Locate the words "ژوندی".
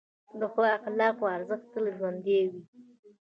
1.97-2.39